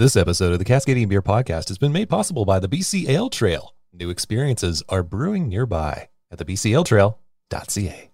[0.00, 3.28] This episode of the Cascadian Beer Podcast has been made possible by the BC Ale
[3.28, 3.74] Trail.
[3.92, 8.09] New experiences are brewing nearby at the bcaletrail.ca.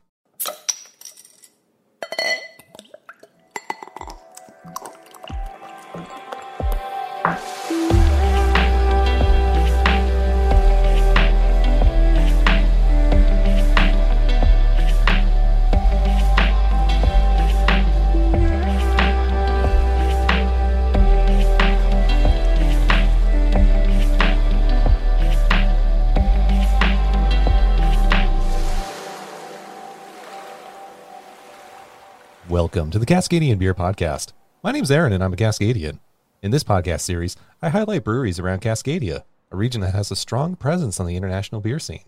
[32.77, 34.35] Welcome to the Cascadian Beer Podcast.
[34.63, 35.99] My name's Aaron and I'm a Cascadian.
[36.43, 40.57] In this podcast series, I highlight breweries around Cascadia, a region that has a strong
[40.57, 42.05] presence on the international beer scene.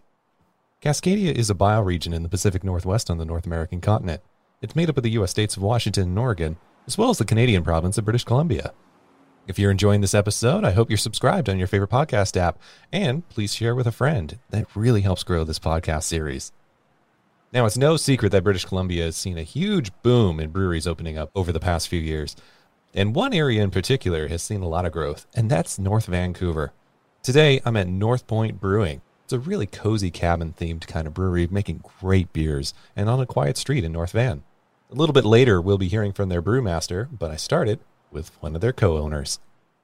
[0.83, 4.21] Cascadia is a bioregion in the Pacific Northwest on the North American continent.
[4.61, 5.31] It's made up of the U.S.
[5.31, 8.75] states of Washington and Oregon, as well as the Canadian province of British Columbia.
[9.47, 12.59] If you're enjoying this episode, I hope you're subscribed on your favorite podcast app,
[12.93, 14.39] and please share with a friend.
[14.51, 16.53] That really helps grow this podcast series.
[17.51, 21.17] Now, it's no secret that British Columbia has seen a huge boom in breweries opening
[21.17, 22.37] up over the past few years.
[22.93, 26.73] And one area in particular has seen a lot of growth, and that's North Vancouver.
[27.23, 29.01] Today, I'm at North Point Brewing.
[29.25, 33.27] It's a really cozy cabin themed kind of brewery making great beers and on a
[33.27, 34.43] quiet street in North Van.
[34.91, 38.57] A little bit later, we'll be hearing from their brewmaster, but I started with one
[38.57, 39.39] of their co owners.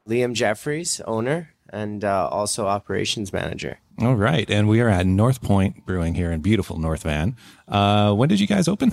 [0.06, 3.78] Liam Jeffries, owner and uh, also operations manager.
[4.00, 4.48] All right.
[4.50, 7.36] And we are at North Point Brewing here in beautiful North Van.
[7.68, 8.92] Uh, when did you guys open?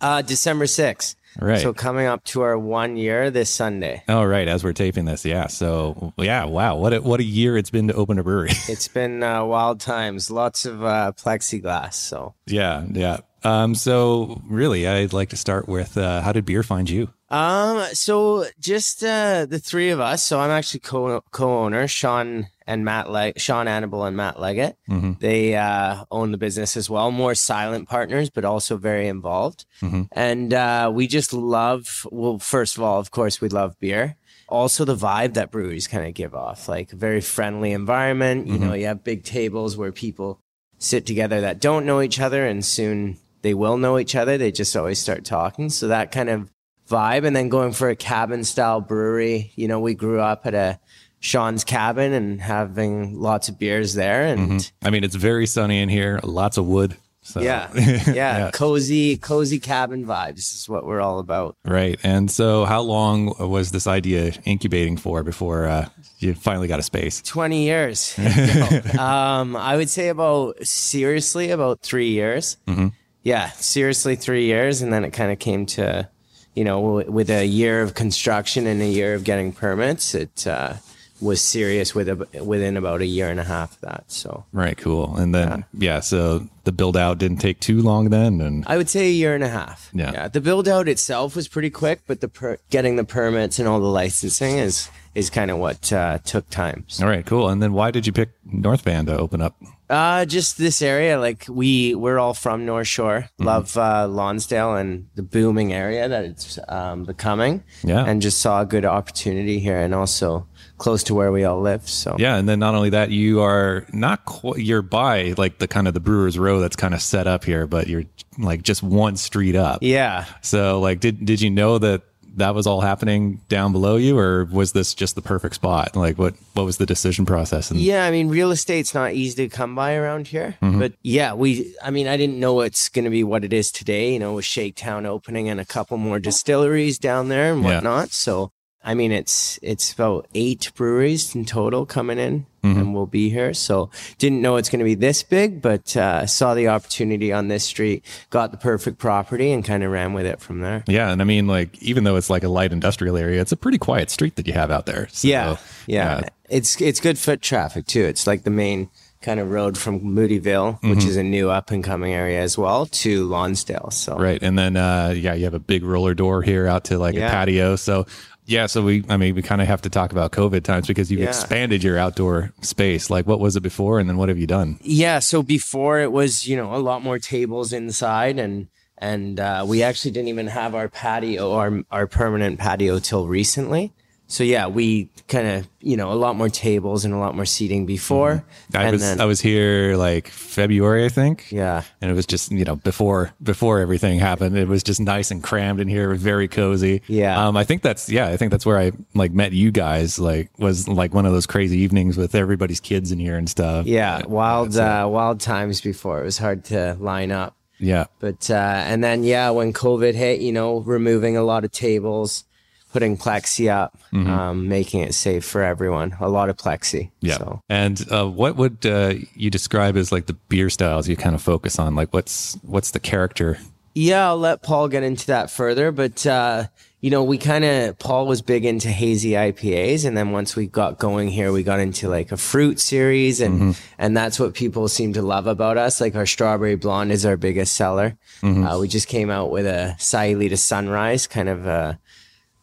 [0.00, 1.14] Uh, December 6th.
[1.40, 1.60] Right.
[1.60, 4.02] So coming up to our one year this Sunday.
[4.08, 4.46] Oh, right.
[4.48, 5.24] As we're taping this.
[5.24, 5.46] Yeah.
[5.46, 6.44] So, yeah.
[6.44, 6.76] Wow.
[6.76, 8.50] What a, what a year it's been to open a brewery.
[8.68, 10.30] it's been uh, wild times.
[10.30, 11.94] Lots of uh, plexiglass.
[11.94, 12.84] So, yeah.
[12.90, 13.18] Yeah.
[13.44, 17.10] Um, so really, I'd like to start with, uh, how did beer find you?
[17.28, 20.22] Um, so just, uh, the three of us.
[20.22, 24.76] So I'm actually co, co-owner, Sean and Matt, Le- Sean Annable and Matt Leggett.
[24.88, 25.18] Mhm.
[25.18, 29.64] They, uh, own the business as well, more silent partners, but also very involved.
[29.80, 30.08] Mhm.
[30.12, 34.16] And, uh, we just love, well, first of all, of course, we love beer.
[34.48, 38.46] Also the vibe that breweries kind of give off, like a very friendly environment.
[38.46, 40.38] You know, you have big tables where people
[40.78, 44.38] sit together that don't know each other and soon they will know each other.
[44.38, 45.68] They just always start talking.
[45.68, 46.50] So that kind of
[46.88, 47.24] vibe.
[47.24, 49.52] And then going for a cabin style brewery.
[49.56, 50.80] You know, we grew up at a
[51.20, 54.24] Sean's cabin and having lots of beers there.
[54.24, 56.96] And I mean, it's very sunny in here, lots of wood.
[57.24, 57.40] So.
[57.40, 57.70] yeah,
[58.12, 61.56] yeah, cozy, cozy cabin vibes is what we're all about.
[61.64, 61.98] Right.
[62.02, 65.88] And so, how long was this idea incubating for before uh,
[66.18, 67.22] you finally got a space?
[67.22, 68.18] 20 years.
[68.18, 68.80] No.
[69.00, 72.56] um, I would say about seriously about three years.
[72.66, 72.88] Mm-hmm.
[73.22, 74.82] Yeah, seriously three years.
[74.82, 76.08] And then it kind of came to,
[76.54, 80.46] you know, w- with a year of construction and a year of getting permits, it
[80.46, 80.74] uh,
[81.20, 84.04] was serious with a, within about a year and a half of that.
[84.08, 84.76] So Right.
[84.76, 85.16] Cool.
[85.16, 88.40] And then, yeah, so the build out didn't take too long then.
[88.40, 89.88] And I would say a year and a half.
[89.92, 90.26] Yeah.
[90.26, 93.78] The build out itself was pretty quick, but the per- getting the permits and all
[93.78, 96.84] the licensing is is kind of what uh, took time.
[96.88, 97.48] So, all right, cool.
[97.48, 99.56] And then, why did you pick North Van to open up?
[99.90, 103.44] uh, just this area, like we we're all from North Shore, Mm-hmm.
[103.44, 107.62] love uh, Lonsdale and the booming area that it's um, becoming.
[107.84, 108.02] Yeah.
[108.06, 110.46] And just saw a good opportunity here, and also
[110.78, 111.88] close to where we all live.
[111.88, 112.36] So Yeah.
[112.36, 115.92] And then, not only that, you are not quite, you're by like the kind of
[115.94, 118.04] the Brewers Row that's kind of set up here, but you're
[118.38, 119.80] like just one street up.
[119.82, 120.24] yeah.
[120.40, 122.00] So, like, did did you know that
[122.36, 125.94] that was all happening down below you, or was this just the perfect spot?
[125.96, 127.70] Like, what what was the decision process?
[127.70, 130.56] And Yeah, I mean, real estate's not easy to come by around here.
[130.62, 130.78] Mm-hmm.
[130.78, 133.70] But yeah, we, I mean, I didn't know it's going to be what it is
[133.72, 137.74] today, you know, with Shaketown opening and a couple more distilleries down there and Yeah.
[137.76, 138.10] whatnot.
[138.12, 138.50] So,
[138.84, 142.78] I mean, it's, it's about eight breweries in total coming in Mm-hmm.
[142.78, 143.54] and we'll be here.
[143.54, 147.48] So didn't know it's going to be this big, but, uh, saw the opportunity on
[147.48, 150.84] this street, got the perfect property and kind of ran with it from there.
[150.86, 153.56] yeah, and I mean, like, even though it's like a light industrial area, it's a
[153.56, 155.08] pretty quiet street that you have out there.
[155.10, 155.56] So, yeah,
[155.88, 158.04] yeah, It's it's good foot traffic too.
[158.04, 158.90] It's like the main
[159.22, 160.90] kind of road from Moodyville, Mm-hmm.
[160.90, 163.90] which is a new up and coming area as well, to Lonsdale.
[163.90, 164.40] So Right.
[164.40, 167.20] And then, uh, yeah, you have a big roller door here out to like a
[167.20, 167.74] patio.
[167.74, 168.06] So,
[168.44, 171.10] yeah, so we, I mean, we kind of have to talk about COVID times because
[171.10, 171.28] you've Yeah.
[171.28, 173.08] expanded your outdoor space.
[173.10, 173.98] Like, what was it before?
[174.00, 174.78] And then what have you done?
[174.82, 178.68] yeah, so before it was you know a lot more tables inside and.
[178.98, 183.92] And uh, we actually didn't even have our patio, our our permanent patio, till recently.
[184.32, 187.44] So yeah, we kind of you know a lot more tables and a lot more
[187.46, 188.76] seating before, Mm-hmm.
[188.76, 191.50] I was then I was here like February, I think.
[191.52, 195.30] yeah, And it was just, you know, before before everything happened, it was just nice
[195.30, 197.02] and crammed in here, very cozy.
[197.08, 197.46] Yeah.
[197.46, 200.18] Um, I think that's yeah, I think that's where I like met you guys.
[200.18, 203.86] Like was like one of those crazy evenings with everybody's kids in here and stuff.
[203.86, 206.20] yeah, wild uh, wild times before.
[206.20, 207.54] It was hard to line up.
[207.78, 208.06] Yeah.
[208.20, 208.54] But uh,
[208.86, 212.44] and then yeah, when COVID hit, you know, removing a lot of tables,
[212.92, 216.14] putting plexi up, um, making it safe for everyone.
[216.20, 217.10] A lot of plexi.
[217.20, 217.38] Yeah.
[217.38, 221.34] So And uh, what would uh, you describe as like the beer styles you kind
[221.34, 221.94] of focus on?
[221.94, 223.58] Like what's what's the character?
[223.94, 225.92] yeah, I'll let Paul get into that further.
[225.92, 226.68] But uh,
[227.02, 230.66] you know, we kind of Paul was big into hazy IPAs, and then once we
[230.66, 234.88] got going here, we got into like a fruit series, and and that's what people
[234.88, 236.00] seem to love about us.
[236.00, 238.16] Like our strawberry blonde is our biggest seller.
[238.42, 241.98] Uh, we just came out with a Sayulita Sunrise, kind of a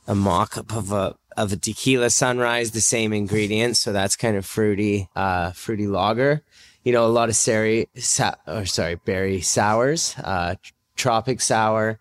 [0.10, 3.80] a mock up of a of a tequila sunrise, the same ingredients.
[3.80, 6.44] So that's kind of fruity, uh, fruity lager.
[6.84, 12.00] You know, a lot of seri, sa- or sorry, berry sours, uh, tr- tropic sour,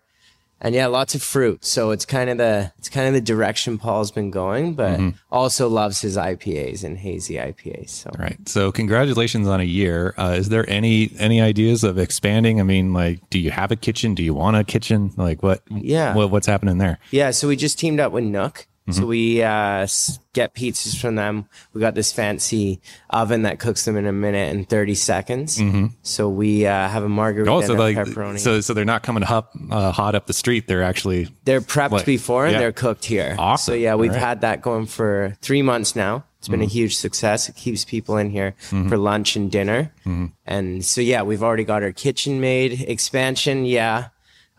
[0.61, 1.63] and yeah, lots of fruit.
[1.63, 4.99] So it's kind of the it's kind of the direction Paul's been going, but
[5.31, 7.89] also loves his IPAs and hazy IPAs.
[7.89, 8.37] So Right.
[8.47, 10.13] So congratulations on a year.
[10.17, 12.59] Uh, is there any any ideas of expanding?
[12.59, 14.15] I mean, like, do you have a kitchen?
[14.15, 15.11] Do you want a kitchen?
[15.17, 15.61] Like, what?
[15.69, 16.13] Yeah.
[16.15, 16.99] What, what's happening there?
[17.11, 18.67] Yeah, so we just teamed up with Nook.
[18.91, 19.87] So we uh,
[20.33, 21.47] get pizzas from them.
[21.73, 25.61] We got this fancy oven that cooks them in a minute and thirty seconds.
[26.03, 28.39] So we uh, have a margarita and a like, pepperoni.
[28.39, 30.67] so so they're not coming up uh, hot up the street.
[30.67, 32.59] They're actually they're prepped Like, before and yeah.
[32.59, 33.35] they're cooked here.
[33.37, 33.73] Awesome.
[33.73, 34.19] So yeah, we've right.
[34.19, 36.23] had that going for three months now.
[36.39, 36.71] It's been a Mm-hmm.
[36.71, 37.49] huge success.
[37.49, 39.91] It keeps people in here for lunch and dinner.
[40.05, 40.27] Mm-hmm.
[40.45, 42.79] And so yeah, we've already got our kitchen made.
[42.81, 44.07] Expansion, yeah.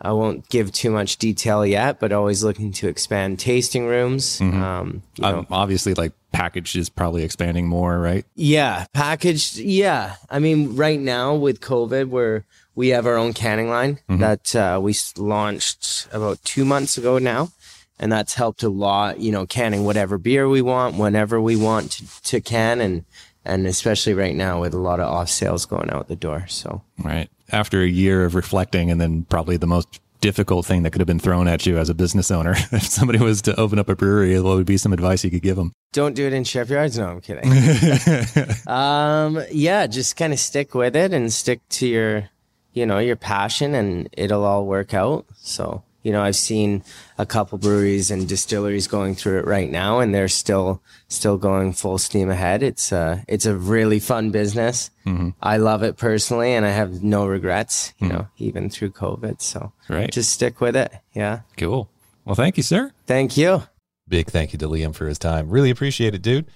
[0.03, 4.41] I won't give too much detail yet, but always looking to expand tasting rooms.
[4.41, 8.25] Um, you know, um, obviously like packaged is probably expanding more, right?
[8.35, 9.57] Yeah, packaged.
[9.57, 12.45] Yeah, I mean, right now with COVID, we're
[12.75, 17.51] we have our own canning line that uh, we launched about two months ago now,
[17.99, 19.21] and that's helped a lot.
[19.21, 23.05] You know, canning whatever beer we want, whenever we want to, to can, and
[23.45, 26.47] and especially right now with a lot of off sales going out the door.
[26.49, 27.29] So Right.
[27.53, 31.07] After a year of reflecting, and then probably the most difficult thing that could have
[31.07, 33.97] been thrown at you as a business owner, if somebody was to open up a
[33.97, 35.73] brewery, what would be some advice you could give them?
[35.93, 36.99] don't do it in shipyards.
[36.99, 37.51] No, I'm kidding.
[38.67, 42.31] um, yeah, just kind of stick with it and stick to your,
[42.73, 45.27] you know, your passion, and it'll all work out.
[45.37, 46.83] So, you know, I've seen
[47.19, 51.73] a couple breweries and distilleries going through it right now, and they're still still going
[51.73, 52.63] full steam ahead.
[52.63, 54.91] It's uh it's a really fun business.
[55.43, 57.93] I love it personally, and I have no regrets.
[57.99, 59.41] You know, even through COVID.
[59.43, 60.11] So, Right.
[60.13, 60.93] just stick with it.
[61.15, 61.41] Yeah.
[61.57, 61.89] Cool.
[62.25, 62.93] Well, thank you, sir.
[63.07, 63.65] Thank you.
[64.07, 65.51] Big thank you to Liam for his time.
[65.51, 66.47] Really appreciate it, dude.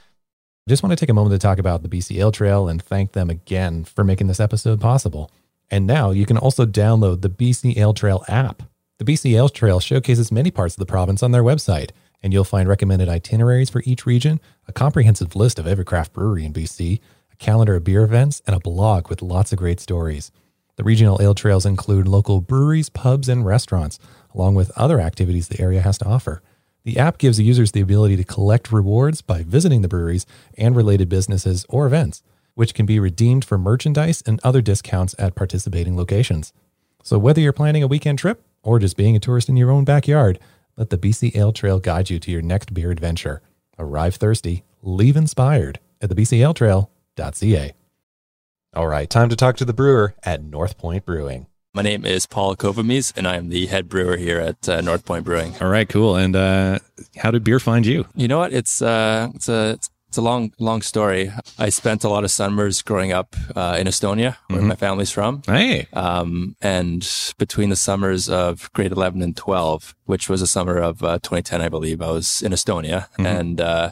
[0.69, 3.13] Just want to take a moment to talk about the BC Ale Trail and thank
[3.13, 5.31] them again for making this episode possible.
[5.71, 8.63] And now you can also download the BC Ale Trail app.
[8.99, 11.91] The BC Ale Trail showcases many parts of the province on their website,
[12.23, 16.45] and you'll find recommended itineraries for each region, a comprehensive list of every craft brewery
[16.45, 17.01] in BC,
[17.33, 20.31] a calendar of beer events, and a blog with lots of great stories.
[20.77, 23.99] The regional ale trails include local breweries, pubs, and restaurants,
[24.33, 26.41] along with other activities the area has to offer.
[26.85, 30.25] The app gives users the ability to collect rewards by visiting the breweries
[30.57, 32.23] and related businesses or events,
[32.55, 36.53] which can be redeemed for merchandise and other discounts at participating locations.
[37.03, 39.85] So, whether you're planning a weekend trip or just being a tourist in your own
[39.85, 40.41] backyard,
[40.77, 43.43] let the BC Ale Trail guide you to your next beer adventure.
[43.79, 47.73] Arrive thirsty, leave inspired at the bcaletrail.ca.
[48.75, 51.47] All right, time to talk to the brewer at North Point Brewing.
[51.73, 55.25] My name is Paul Kovamis, and I'm the head brewer here at uh, North Point
[55.25, 55.55] Brewing.
[55.61, 56.17] All right, cool.
[56.17, 56.79] And uh,
[57.17, 58.07] how did beer find you?
[58.15, 58.53] You know what?
[58.53, 59.79] It's uh, it's a
[60.15, 61.33] it's a long long story.
[61.59, 65.43] I spent a lot of summers growing up uh, in Estonia, where my family's from.
[65.45, 67.03] Hey, Um, and
[67.37, 71.61] between the summers of grade 11 and 12, which was a summer of uh, 2010,
[71.61, 73.09] I believe, I was in Estonia.
[73.19, 73.91] And uh,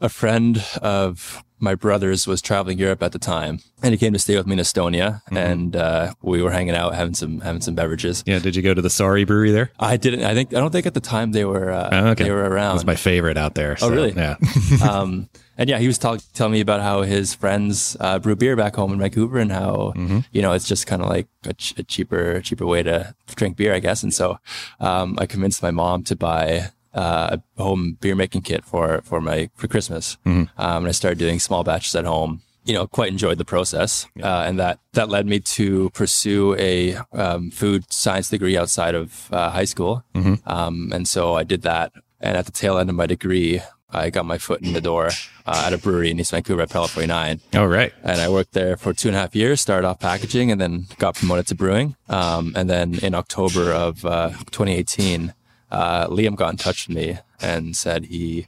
[0.00, 4.18] a friend of my brother's was traveling Europe at the time, and he came to
[4.18, 5.22] stay with me in Estonia.
[5.30, 8.22] And uh, we were hanging out, having some having some beverages.
[8.26, 8.38] yeah.
[8.38, 9.70] Did you go to the Sori Brewery there?
[9.80, 10.24] I didn't.
[10.24, 12.24] I think I don't think at the time they were uh, Oh, okay.
[12.24, 12.76] they were around.
[12.76, 13.76] That's my favorite out there.
[13.80, 14.12] Oh, really?
[14.12, 14.36] Yeah.
[14.90, 18.56] um, and yeah, he was talk, telling me about how his friends uh, brew beer
[18.56, 20.18] back home in Vancouver, and how Mm-hmm.
[20.32, 23.56] you know it's just kind of like a, ch- a cheaper cheaper way to drink
[23.56, 24.02] beer, I guess.
[24.02, 24.38] And so
[24.80, 29.20] um, I convinced my mom to buy uh, a home beer making kit for for
[29.20, 30.60] my for Christmas, Mm-hmm.
[30.60, 32.40] um, and I started doing small batches at home.
[32.66, 36.96] You know, quite enjoyed the process, uh, and that that led me to pursue a
[37.12, 40.02] um, food science degree outside of uh, high school.
[40.14, 40.48] Mm-hmm.
[40.48, 41.92] Um, and so I did that.
[42.20, 43.60] And at the tail end of my degree,
[43.90, 45.10] I got my foot in the door
[45.44, 47.40] uh, at a brewery in East Vancouver at Parallel 49.
[47.52, 47.92] Oh, right.
[48.02, 50.86] And I worked there for two and a half years, started off packaging and then
[50.98, 51.96] got promoted to brewing.
[52.08, 55.34] Um, and then in October of uh, 2018,
[55.70, 58.46] uh, Liam got in touch with me and said he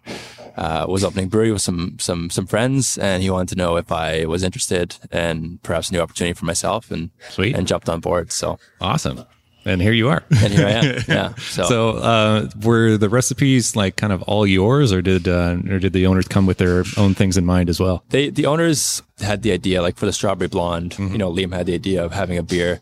[0.56, 3.90] uh, was opening brewery with some some some friends, and he wanted to know if
[3.92, 7.54] I was interested and perhaps a new opportunity for myself, and Sweet.
[7.56, 8.32] and jumped on board.
[8.32, 9.24] So Awesome.
[9.64, 10.22] And here you are.
[10.30, 10.84] and here I am.
[11.08, 11.34] Yeah.
[11.34, 15.80] So, So, uh, were the recipes like kind of all yours, or did uh, or
[15.80, 18.04] did the owners come with their own things in mind as well?
[18.10, 21.12] they the owners had the idea, like for the strawberry blonde, Mm-hmm.
[21.12, 22.80] you know, Liam had the idea of having a beer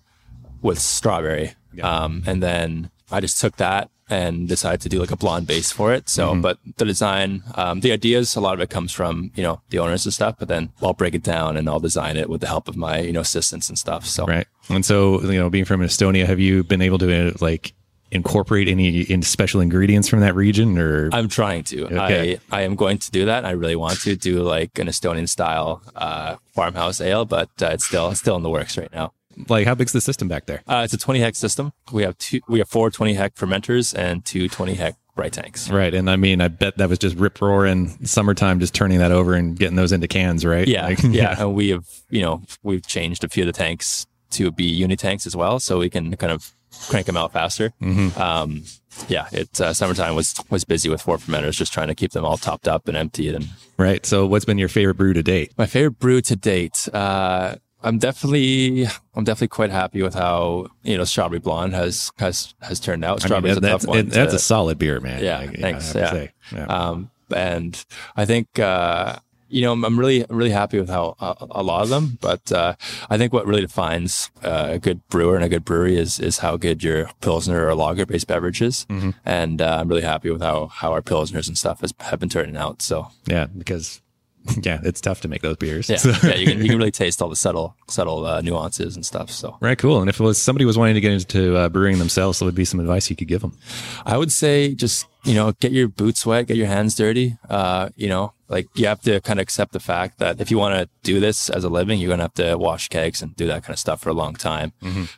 [0.60, 5.16] with strawberry, um, and then I just took that and decided to do like a
[5.16, 6.08] blonde base for it.
[6.08, 6.40] So, Mm-hmm.
[6.42, 9.78] but the design, um, the ideas, a lot of it comes from you know the
[9.78, 10.36] owners and stuff.
[10.38, 12.98] But then I'll break it down and I'll design it with the help of my
[13.00, 14.06] you know assistants and stuff.
[14.06, 14.46] So, Right.
[14.68, 17.74] And so, you know, being from Estonia, have you been able to like
[18.10, 21.86] incorporate any in special ingredients from that region, or I'm trying to.
[21.86, 22.38] Okay.
[22.52, 23.44] I, I am going to do that.
[23.44, 27.84] I really want to do like an Estonian style uh, farmhouse ale, but uh, it's
[27.86, 29.12] still it's still in the works right now.
[29.48, 30.62] Like how big's the system back there?
[30.66, 31.72] Uh, it's a 20 hec system.
[31.92, 32.40] We have two.
[32.48, 35.70] We have four 20 hec fermenters and two 20 hec bright tanks.
[35.70, 35.94] Right.
[35.94, 39.34] And I mean, I bet that was just rip roaring summertime, just turning that over
[39.34, 40.66] and getting those into cans, right?
[40.66, 41.40] Yeah, Like, yeah.
[41.40, 44.96] And we have, you know, we've changed a few of the tanks to be uni
[44.96, 46.52] tanks as well, so we can kind of
[46.88, 47.72] crank them out faster.
[47.80, 48.20] Mm-hmm.
[48.20, 48.64] Um,
[49.08, 52.24] yeah, it uh, summertime was was busy with four fermenters, just trying to keep them
[52.24, 53.34] all topped up and emptied.
[53.34, 54.04] And Right.
[54.04, 55.52] So, what's been your favorite brew to date?
[55.56, 56.88] my favorite brew to date.
[56.92, 62.54] Uh, I'm definitely, I'm definitely quite happy with how you know strawberry blonde has has
[62.62, 63.24] has turned out.
[63.30, 63.98] I mean, that's a tough one.
[63.98, 65.22] it- that's to- a solid beer, man.
[65.22, 66.26] Yeah, Like, thanks, I yeah.
[66.52, 66.64] Yeah.
[66.66, 67.84] Um, and
[68.16, 69.16] I think, uh,
[69.48, 72.50] you know, I'm, I'm really, really happy with how uh, a lot of them, but,
[72.52, 72.74] uh,
[73.08, 76.38] I think what really defines uh, a good brewer and a good brewery is, is
[76.38, 78.84] how good your Pilsner or lager based beverages.
[78.90, 79.10] Mm-hmm.
[79.24, 82.28] And, uh, I'm really happy with how, how our Pilsners and stuff has, have been
[82.28, 82.82] turning out.
[82.82, 84.00] So yeah, because
[84.62, 85.88] yeah, it's tough to make those beers.
[85.88, 88.94] yeah, So- yeah, you can, you can really taste all the subtle, subtle, uh, nuances
[88.96, 89.30] and stuff.
[89.30, 90.00] So Right, cool.
[90.00, 92.54] And if it was somebody was wanting to get into uh, brewing themselves, what would
[92.54, 93.56] be some advice you could give them?
[94.04, 97.36] I would say just, you know, get your boots wet, get your hands dirty.
[97.48, 100.58] Uh, you know, like you have to kind of accept the fact that if you
[100.58, 103.34] want to do this as a living, you're going to have to wash kegs and
[103.36, 104.72] do that kind of stuff for a long time.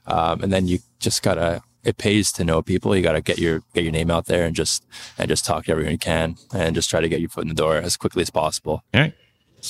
[0.07, 2.95] Um, and then you just gotta, it pays to know people.
[2.97, 4.85] You gotta get your, get your name out there and just,
[5.19, 7.49] and just talk to everyone you can and just try to get your foot in
[7.49, 8.83] the door as quickly as possible.
[8.93, 9.15] All right.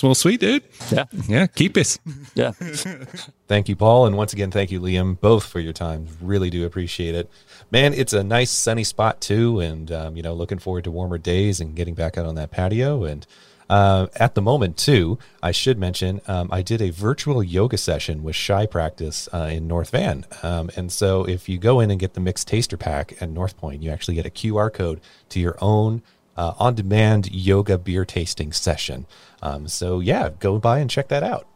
[0.03, 0.63] Well, sweet, dude.
[0.91, 1.05] Yeah.
[1.27, 1.99] Yeah, keep it.
[2.35, 2.51] Yeah.
[3.49, 4.07] Thank you, Paul.
[4.07, 6.09] And once again, thank you, Liam, both for your time.
[6.21, 7.31] Really do appreciate it.
[7.71, 9.61] Man, it's a nice sunny spot too.
[9.61, 12.51] And, um, you know, looking forward to warmer days and getting back out on that
[12.51, 13.05] patio.
[13.05, 13.27] And
[13.69, 18.23] uh, at the moment, too, I should mention um, I did a virtual yoga session
[18.23, 20.25] with Shy Practice uh, in North Van.
[20.43, 23.57] Um, and so if you go in and get the mixed taster pack at North
[23.57, 26.03] Point, you actually get a QR code to your own
[26.37, 29.07] uh, on demand yoga beer tasting session.
[29.43, 31.47] Um, so, yeah, go by and check that out.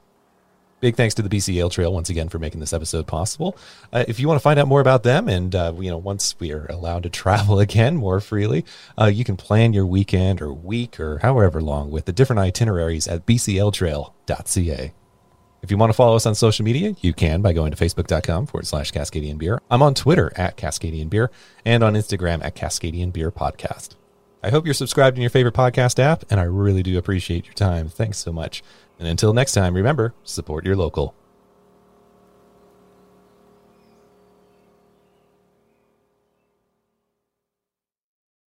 [0.80, 3.56] Big thanks to the BC Trail once again for making this episode possible.
[3.92, 6.34] Uh, if you want to find out more about them, and uh, you know, once
[6.40, 8.64] we are allowed to travel again more freely,
[8.98, 13.06] uh, you can plan your weekend or week or however long with the different itineraries
[13.06, 14.92] at bcaletrail.ca.
[15.62, 18.46] If you want to follow us on social media, you can by going to facebook.com
[18.46, 19.60] forward slash Cascadian Beer.
[19.70, 21.30] I'm on Twitter at Cascadian Beer
[21.66, 23.96] and on Instagram at Cascadian Beer Podcast.
[24.42, 27.52] I hope you're subscribed in your favorite podcast app, and I really do appreciate your
[27.52, 27.90] time.
[27.90, 28.62] Thanks so much.
[29.00, 31.14] And until next time, remember support your local.